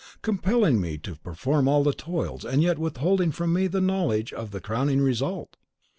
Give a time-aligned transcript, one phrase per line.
[0.23, 4.49] compelling me to perform all the toils, and yet withholding from me the knowledge of
[4.49, 5.57] the crowning result?